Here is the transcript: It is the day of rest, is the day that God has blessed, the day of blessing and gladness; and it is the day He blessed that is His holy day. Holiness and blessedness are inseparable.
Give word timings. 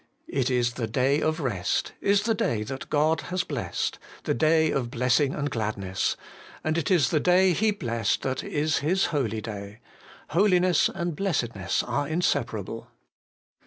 It 0.27 0.49
is 0.49 0.73
the 0.73 0.87
day 0.87 1.21
of 1.21 1.39
rest, 1.39 1.93
is 2.01 2.23
the 2.23 2.33
day 2.33 2.63
that 2.63 2.89
God 2.89 3.21
has 3.29 3.43
blessed, 3.43 3.99
the 4.23 4.33
day 4.33 4.71
of 4.71 4.89
blessing 4.89 5.35
and 5.35 5.47
gladness; 5.47 6.17
and 6.63 6.75
it 6.75 6.89
is 6.89 7.11
the 7.11 7.19
day 7.19 7.53
He 7.53 7.69
blessed 7.69 8.23
that 8.23 8.43
is 8.43 8.77
His 8.79 9.05
holy 9.13 9.41
day. 9.41 9.79
Holiness 10.29 10.89
and 10.89 11.15
blessedness 11.15 11.83
are 11.83 12.07
inseparable. 12.07 12.87